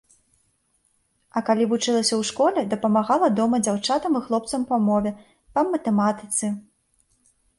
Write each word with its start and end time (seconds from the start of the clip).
А 1.39 1.43
калі 1.49 1.63
вучылася 1.73 2.13
ў 2.21 2.29
школе, 2.29 2.63
дапамагала 2.71 3.27
дома 3.39 3.59
дзяўчатам 3.67 4.17
і 4.19 4.21
хлопцам 4.29 4.61
па 4.71 4.79
мове, 4.89 5.11
па 5.59 5.65
матэматыцы. 5.75 6.47